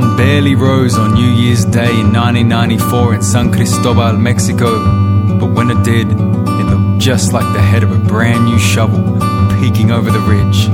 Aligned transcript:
sun 0.00 0.16
barely 0.16 0.56
rose 0.56 0.98
on 0.98 1.14
New 1.14 1.30
Year's 1.30 1.64
Day 1.64 2.00
in 2.00 2.12
1994 2.12 3.14
in 3.14 3.22
San 3.22 3.52
Cristobal, 3.52 4.14
Mexico. 4.14 4.70
But 5.38 5.52
when 5.52 5.70
it 5.70 5.84
did, 5.84 6.10
it 6.10 6.66
looked 6.70 7.00
just 7.00 7.32
like 7.32 7.46
the 7.54 7.62
head 7.62 7.84
of 7.84 7.92
a 7.92 7.98
brand 7.98 8.44
new 8.44 8.58
shovel 8.58 9.04
peeking 9.60 9.92
over 9.92 10.10
the 10.10 10.18
ridge. 10.18 10.66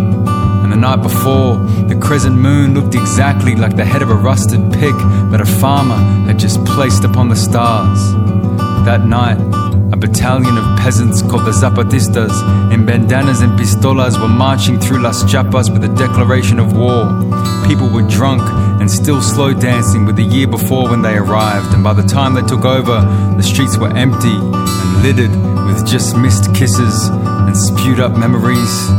And 0.63 0.73
the 0.73 0.77
night 0.77 1.03
before, 1.03 1.59
the 1.91 1.99
crescent 2.01 2.37
moon 2.37 2.73
looked 2.73 2.95
exactly 2.95 3.55
like 3.57 3.77
the 3.77 3.85
head 3.85 4.01
of 4.01 4.09
a 4.09 4.15
rusted 4.15 4.73
pick 4.73 4.97
that 5.33 5.41
a 5.43 5.51
farmer 5.61 6.01
had 6.27 6.39
just 6.39 6.65
placed 6.65 7.05
upon 7.05 7.29
the 7.29 7.37
stars. 7.37 8.01
That 8.87 9.05
night, 9.05 9.39
a 9.93 9.97
battalion 9.97 10.57
of 10.57 10.79
peasants 10.79 11.21
called 11.21 11.45
the 11.45 11.51
Zapatistas 11.51 12.73
in 12.73 12.87
bandanas 12.87 13.43
and 13.43 13.59
pistolas 13.59 14.19
were 14.19 14.29
marching 14.29 14.81
through 14.81 15.03
Las 15.03 15.31
Chiapas 15.31 15.69
with 15.69 15.85
a 15.85 15.95
declaration 15.97 16.59
of 16.59 16.75
war. 16.75 17.05
People 17.67 17.91
were 17.91 18.09
drunk 18.09 18.41
and 18.81 18.91
still 18.91 19.21
slow 19.21 19.53
dancing 19.53 20.07
with 20.07 20.17
the 20.17 20.25
year 20.25 20.47
before 20.47 20.89
when 20.89 21.03
they 21.03 21.17
arrived, 21.17 21.75
and 21.75 21.85
by 21.85 21.93
the 21.93 22.03
time 22.03 22.35
they 22.35 22.43
took 22.43 22.65
over, 22.65 23.03
the 23.37 23.43
streets 23.43 23.77
were 23.77 23.95
empty 23.95 24.33
and 24.33 25.03
littered 25.03 25.31
with 25.67 25.87
just 25.87 26.17
missed 26.17 26.55
kisses 26.55 27.09
and 27.09 27.57
spewed 27.57 28.01
up 28.01 28.17
memories. 28.17 28.91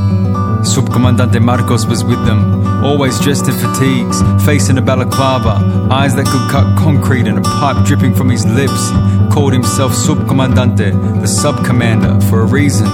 Subcomandante 0.62 1.42
Marcos 1.42 1.88
was 1.88 2.04
with 2.04 2.24
them, 2.26 2.84
always 2.84 3.20
dressed 3.20 3.48
in 3.48 3.56
fatigues, 3.56 4.22
facing 4.46 4.78
a 4.78 4.82
balaclava, 4.82 5.90
eyes 5.92 6.16
that 6.16 6.28
could 6.28 6.52
cut 6.52 6.78
concrete, 6.78 7.26
and 7.26 7.40
a 7.40 7.42
pipe 7.42 7.84
dripping 7.84 8.14
from 8.14 8.30
his 8.30 8.46
lips. 8.46 8.90
He 8.92 9.30
called 9.32 9.54
himself 9.54 9.94
Subcomandante, 9.94 11.20
the 11.20 11.28
sub 11.28 11.66
commander, 11.66 12.22
for 12.28 12.42
a 12.42 12.46
reason, 12.46 12.86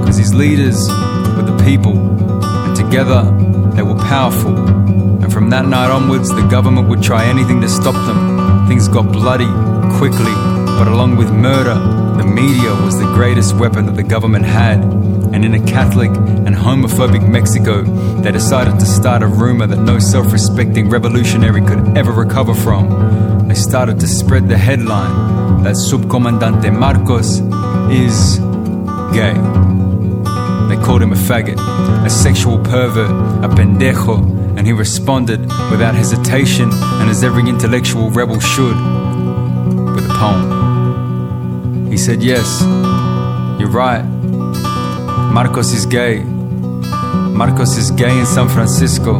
because 0.00 0.16
his 0.16 0.34
leaders 0.34 0.88
were 1.36 1.44
the 1.46 1.56
people, 1.64 1.96
and 1.96 2.74
together 2.74 3.22
they 3.76 3.82
were 3.82 3.94
powerful. 3.94 4.63
That 5.54 5.68
night 5.68 5.88
onwards, 5.88 6.34
the 6.34 6.44
government 6.48 6.88
would 6.88 7.00
try 7.00 7.26
anything 7.26 7.60
to 7.60 7.68
stop 7.68 7.94
them. 7.94 8.66
Things 8.66 8.88
got 8.88 9.12
bloody 9.12 9.46
quickly, 9.98 10.34
but 10.78 10.88
along 10.88 11.14
with 11.14 11.30
murder, 11.30 11.74
the 12.18 12.24
media 12.24 12.70
was 12.82 12.98
the 12.98 13.06
greatest 13.14 13.54
weapon 13.54 13.86
that 13.86 13.94
the 13.94 14.02
government 14.02 14.46
had. 14.46 14.80
And 14.82 15.44
in 15.44 15.54
a 15.54 15.64
Catholic 15.64 16.10
and 16.10 16.56
homophobic 16.56 17.28
Mexico, 17.28 17.84
they 18.20 18.32
decided 18.32 18.80
to 18.80 18.84
start 18.84 19.22
a 19.22 19.28
rumor 19.28 19.68
that 19.68 19.78
no 19.78 20.00
self 20.00 20.32
respecting 20.32 20.90
revolutionary 20.90 21.60
could 21.60 21.96
ever 21.96 22.10
recover 22.10 22.52
from. 22.52 23.46
They 23.46 23.54
started 23.54 24.00
to 24.00 24.08
spread 24.08 24.48
the 24.48 24.58
headline 24.58 25.62
that 25.62 25.76
Subcomandante 25.76 26.76
Marcos 26.76 27.38
is 27.92 28.38
gay. 29.14 29.34
They 30.68 30.84
called 30.84 31.02
him 31.02 31.12
a 31.12 31.20
faggot, 31.30 31.60
a 32.04 32.10
sexual 32.10 32.58
pervert, 32.58 33.12
a 33.44 33.48
pendejo, 33.48 34.43
and 34.56 34.66
he 34.66 34.72
responded 34.72 35.40
without 35.70 35.94
hesitation 35.94 36.70
and 36.72 37.10
as 37.10 37.24
every 37.24 37.48
intellectual 37.48 38.10
rebel 38.10 38.40
should, 38.40 38.76
with 39.94 40.04
a 40.04 40.14
poem. 40.18 41.90
He 41.90 41.96
said, 41.96 42.22
Yes, 42.22 42.62
you're 43.58 43.70
right. 43.70 44.04
Marcos 45.32 45.72
is 45.72 45.86
gay. 45.86 46.22
Marcos 46.22 47.76
is 47.76 47.90
gay 47.90 48.18
in 48.18 48.26
San 48.26 48.48
Francisco, 48.48 49.18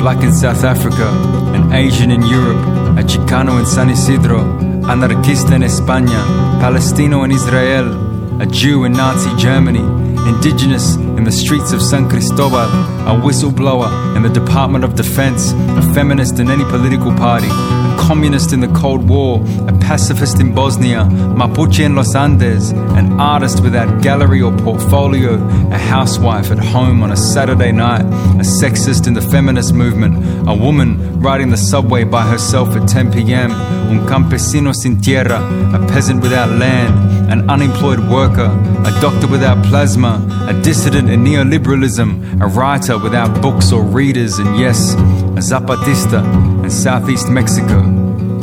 black 0.00 0.22
in 0.24 0.32
South 0.32 0.64
Africa, 0.64 1.08
an 1.54 1.72
Asian 1.72 2.10
in 2.10 2.22
Europe, 2.22 2.66
a 2.98 3.02
Chicano 3.02 3.60
in 3.60 3.66
San 3.66 3.90
Isidro, 3.90 4.40
anarquista 4.84 5.54
in 5.54 5.62
España, 5.62 6.20
Palestino 6.60 7.22
in 7.22 7.30
Israel, 7.30 8.40
a 8.42 8.46
Jew 8.46 8.84
in 8.84 8.92
Nazi 8.92 9.34
Germany, 9.36 9.84
indigenous 10.28 10.96
in 11.16 11.24
the 11.24 11.32
streets 11.32 11.72
of 11.72 11.80
San 11.80 12.08
Cristobal, 12.08 12.56
a 12.56 13.20
whistleblower 13.20 14.16
in 14.16 14.22
the 14.22 14.28
Department 14.28 14.84
of 14.84 14.94
Defense, 14.94 15.52
a 15.52 15.82
feminist 15.94 16.38
in 16.38 16.50
any 16.50 16.64
political 16.64 17.12
party, 17.14 17.46
a 17.46 17.96
communist 17.98 18.52
in 18.52 18.60
the 18.60 18.68
Cold 18.68 19.08
War, 19.08 19.42
a 19.68 19.72
pacifist 19.78 20.40
in 20.40 20.54
Bosnia, 20.54 21.04
Mapuche 21.04 21.84
in 21.84 21.94
Los 21.94 22.14
Andes, 22.14 22.70
an 22.70 23.20
artist 23.20 23.62
without 23.62 24.02
gallery 24.02 24.42
or 24.42 24.56
portfolio, 24.58 25.34
a 25.70 25.78
housewife 25.78 26.50
at 26.50 26.58
home 26.58 27.02
on 27.02 27.12
a 27.12 27.16
Saturday 27.16 27.72
night, 27.72 28.02
a 28.02 28.44
sexist 28.60 29.06
in 29.06 29.14
the 29.14 29.22
feminist 29.22 29.72
movement, 29.74 30.48
a 30.48 30.54
woman 30.54 31.20
riding 31.20 31.50
the 31.50 31.56
subway 31.56 32.04
by 32.04 32.26
herself 32.26 32.74
at 32.76 32.88
10 32.88 33.12
p.m., 33.12 33.50
un 33.52 34.06
campesino 34.06 34.74
sin 34.74 35.00
tierra, 35.00 35.40
a 35.74 35.86
peasant 35.86 36.22
without 36.22 36.50
land, 36.58 37.03
an 37.34 37.50
unemployed 37.50 37.98
worker, 37.98 38.48
a 38.86 39.00
doctor 39.00 39.26
without 39.26 39.60
plasma, 39.64 40.24
a 40.48 40.62
dissident 40.62 41.10
in 41.10 41.24
neoliberalism, 41.24 42.40
a 42.40 42.46
writer 42.46 42.96
without 42.96 43.42
books 43.42 43.72
or 43.72 43.82
readers, 43.82 44.38
and 44.38 44.56
yes, 44.56 44.94
a 44.94 45.42
Zapatista 45.42 46.22
in 46.62 46.70
southeast 46.70 47.28
Mexico. 47.28 47.82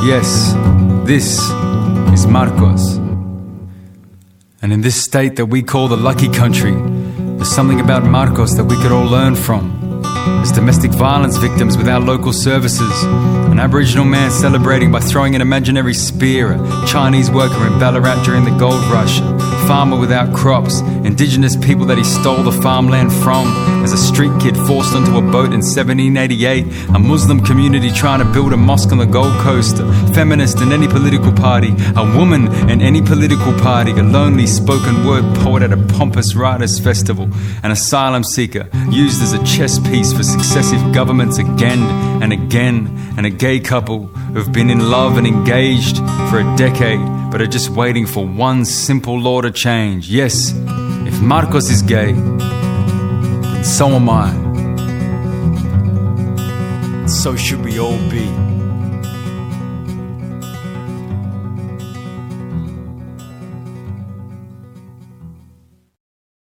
Yes, 0.03 0.51
this 1.07 1.39
is 2.13 2.27
Marcos. 2.27 2.97
And 4.61 4.73
in 4.73 4.81
this 4.81 5.01
state 5.01 5.37
that 5.37 5.45
we 5.45 5.63
call 5.63 5.87
the 5.87 5.95
lucky 5.95 6.27
country, 6.27 6.73
there's 6.73 7.47
something 7.47 7.79
about 7.79 8.03
Marcos 8.03 8.57
that 8.57 8.65
we 8.65 8.75
could 8.75 8.91
all 8.91 9.05
learn 9.05 9.35
from. 9.35 9.80
As 10.41 10.51
domestic 10.51 10.91
violence 10.91 11.37
victims 11.37 11.77
without 11.77 12.03
local 12.03 12.31
services, 12.31 13.03
an 13.51 13.59
Aboriginal 13.59 14.05
man 14.05 14.29
celebrating 14.29 14.91
by 14.91 14.99
throwing 14.99 15.35
an 15.35 15.41
imaginary 15.41 15.95
spear, 15.95 16.53
a 16.53 16.85
Chinese 16.87 17.31
worker 17.31 17.65
in 17.65 17.79
Ballarat 17.79 18.23
during 18.23 18.45
the 18.45 18.55
gold 18.57 18.83
rush, 18.91 19.19
a 19.19 19.67
farmer 19.67 19.99
without 19.99 20.33
crops, 20.35 20.81
indigenous 21.05 21.55
people 21.55 21.85
that 21.85 21.97
he 21.97 22.03
stole 22.03 22.43
the 22.43 22.51
farmland 22.51 23.11
from, 23.11 23.47
as 23.83 23.93
a 23.93 23.97
street 23.97 24.31
kid 24.39 24.55
forced 24.55 24.95
onto 24.95 25.17
a 25.17 25.21
boat 25.21 25.53
in 25.53 25.61
1788, 25.61 26.65
a 26.95 26.99
Muslim 26.99 27.43
community 27.43 27.91
trying 27.91 28.19
to 28.19 28.25
build 28.31 28.53
a 28.53 28.57
mosque 28.57 28.91
on 28.91 28.99
the 28.99 29.05
Gold 29.05 29.33
Coast, 29.39 29.79
a 29.79 30.13
feminist 30.13 30.61
in 30.61 30.71
any 30.71 30.87
political 30.87 31.31
party, 31.31 31.73
a 31.95 32.17
woman 32.17 32.47
in 32.69 32.79
any 32.81 33.01
political 33.01 33.53
party, 33.59 33.91
a 33.91 34.03
lonely 34.03 34.45
spoken 34.45 35.05
word 35.05 35.23
poet 35.37 35.63
at 35.63 35.73
a 35.73 35.77
pompous 35.97 36.35
writers' 36.35 36.79
festival, 36.79 37.27
an 37.63 37.71
asylum 37.71 38.23
seeker 38.23 38.69
used 38.89 39.21
as 39.21 39.33
a 39.33 39.43
chess 39.43 39.79
piece 39.79 40.10
for 40.13 40.23
successive 40.23 40.93
governments 40.93 41.37
again 41.37 41.81
and 42.21 42.33
again, 42.33 42.87
and 43.17 43.25
a 43.25 43.29
gay 43.29 43.59
couple 43.59 44.07
who've 44.33 44.51
been 44.51 44.69
in 44.69 44.89
love 44.89 45.17
and 45.17 45.27
engaged 45.27 45.97
for 46.29 46.39
a 46.39 46.55
decade 46.57 46.99
but 47.31 47.41
are 47.41 47.47
just 47.47 47.69
waiting 47.69 48.05
for 48.05 48.25
one 48.27 48.65
simple 48.65 49.17
law 49.19 49.41
to 49.41 49.51
change. 49.51 50.09
Yes, 50.09 50.53
if 51.07 51.21
Marcos 51.21 51.69
is 51.69 51.81
gay, 51.81 52.11
then 52.11 53.63
so 53.63 53.87
am 53.87 54.09
I. 54.09 54.29
And 56.99 57.09
so 57.09 57.35
should 57.35 57.63
we 57.63 57.79
all 57.79 57.97
be. 58.09 58.60